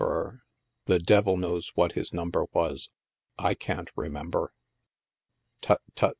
—,the 0.87 0.97
devil 0.97 1.37
knows 1.37 1.73
what 1.75 1.91
his 1.91 2.11
number 2.11 2.47
was, 2.53 2.89
I 3.37 3.53
can't 3.53 3.93
remem 3.95 4.31
ber—'' 4.31 4.49
"Tut! 5.61 5.81
tut! 5.95 6.09